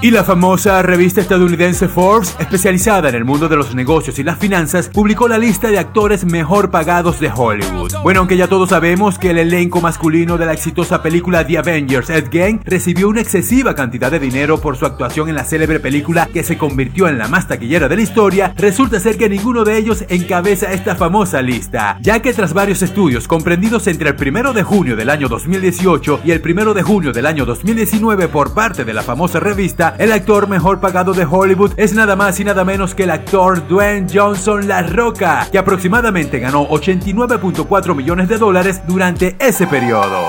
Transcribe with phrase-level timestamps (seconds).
[0.00, 4.38] Y la famosa revista estadounidense Forbes, especializada en el mundo de los negocios y las
[4.38, 7.94] finanzas, publicó la lista de actores mejor pagados de Hollywood.
[8.04, 12.10] Bueno, aunque ya todos sabemos que el elenco masculino de la exitosa película The Avengers
[12.10, 16.44] Endgame recibió una excesiva cantidad de dinero por su actuación en la célebre película que
[16.44, 20.04] se convirtió en la más taquillera de la historia, resulta ser que ninguno de ellos
[20.08, 24.94] encabeza esta famosa lista, ya que tras varios estudios comprendidos entre el 1 de junio
[24.94, 29.02] del año 2018 y el 1 de junio del año 2019 por parte de la
[29.02, 33.04] famosa revista, el actor mejor pagado de Hollywood es nada más y nada menos que
[33.04, 39.66] el actor Dwayne Johnson La Roca, que aproximadamente ganó 89.4 millones de dólares durante ese
[39.66, 40.22] periodo.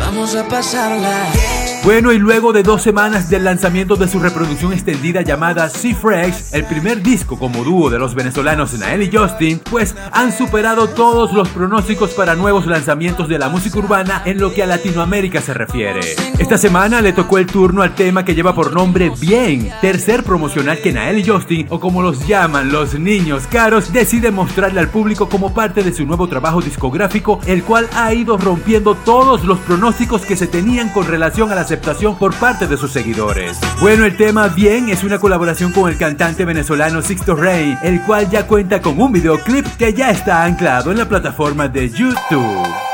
[0.00, 1.65] Vamos a pasarla.
[1.86, 6.46] Bueno, y luego de dos semanas del lanzamiento de su reproducción extendida llamada Sea Fresh,
[6.52, 11.32] el primer disco como dúo de los venezolanos Nael y Justin, pues han superado todos
[11.32, 15.54] los pronósticos para nuevos lanzamientos de la música urbana en lo que a Latinoamérica se
[15.54, 16.00] refiere.
[16.40, 20.80] Esta semana le tocó el turno al tema que lleva por nombre Bien, tercer promocional
[20.80, 25.28] que Nael y Justin, o como los llaman los niños caros, decide mostrarle al público
[25.28, 30.22] como parte de su nuevo trabajo discográfico, el cual ha ido rompiendo todos los pronósticos
[30.22, 31.54] que se tenían con relación a
[32.18, 33.58] por parte de sus seguidores.
[33.80, 38.30] Bueno, el tema Bien es una colaboración con el cantante venezolano Sixto Rey, el cual
[38.30, 42.85] ya cuenta con un videoclip que ya está anclado en la plataforma de YouTube.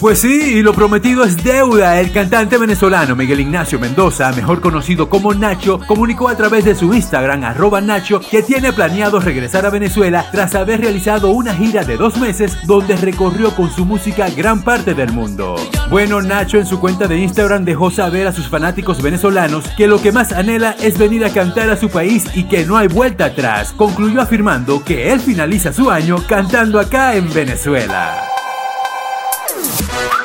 [0.00, 2.00] Pues sí, y lo prometido es deuda.
[2.00, 6.94] El cantante venezolano Miguel Ignacio Mendoza, mejor conocido como Nacho, comunicó a través de su
[6.94, 11.98] Instagram, arroba Nacho, que tiene planeado regresar a Venezuela tras haber realizado una gira de
[11.98, 15.56] dos meses donde recorrió con su música gran parte del mundo.
[15.90, 20.00] Bueno, Nacho en su cuenta de Instagram dejó saber a sus fanáticos venezolanos que lo
[20.00, 23.26] que más anhela es venir a cantar a su país y que no hay vuelta
[23.26, 23.74] atrás.
[23.76, 28.29] Concluyó afirmando que él finaliza su año cantando acá en Venezuela.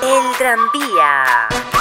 [0.01, 1.74] El tranvía.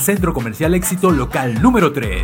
[0.00, 2.22] Centro Comercial Éxito Local número 3.